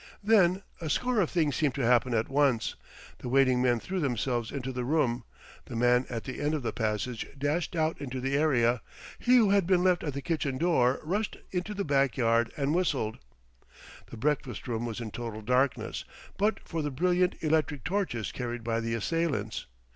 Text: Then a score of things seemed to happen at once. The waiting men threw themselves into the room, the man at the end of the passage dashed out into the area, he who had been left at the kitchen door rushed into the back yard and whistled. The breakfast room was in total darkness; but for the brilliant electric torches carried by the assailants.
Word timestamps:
Then 0.23 0.63
a 0.81 0.89
score 0.89 1.19
of 1.19 1.29
things 1.29 1.55
seemed 1.55 1.75
to 1.75 1.85
happen 1.85 2.15
at 2.15 2.27
once. 2.27 2.73
The 3.19 3.29
waiting 3.29 3.61
men 3.61 3.79
threw 3.79 3.99
themselves 3.99 4.51
into 4.51 4.71
the 4.71 4.83
room, 4.83 5.25
the 5.65 5.75
man 5.75 6.07
at 6.09 6.23
the 6.23 6.41
end 6.41 6.55
of 6.55 6.63
the 6.63 6.73
passage 6.73 7.27
dashed 7.37 7.75
out 7.75 8.01
into 8.01 8.19
the 8.19 8.35
area, 8.35 8.81
he 9.19 9.35
who 9.35 9.51
had 9.51 9.67
been 9.67 9.83
left 9.83 10.03
at 10.03 10.13
the 10.15 10.21
kitchen 10.23 10.57
door 10.57 10.99
rushed 11.03 11.37
into 11.51 11.75
the 11.75 11.85
back 11.85 12.17
yard 12.17 12.51
and 12.57 12.73
whistled. 12.73 13.19
The 14.07 14.17
breakfast 14.17 14.67
room 14.67 14.87
was 14.87 14.99
in 15.01 15.11
total 15.11 15.43
darkness; 15.43 16.03
but 16.35 16.67
for 16.67 16.81
the 16.81 16.89
brilliant 16.89 17.35
electric 17.41 17.83
torches 17.83 18.31
carried 18.31 18.63
by 18.63 18.79
the 18.79 18.95
assailants. 18.95 19.67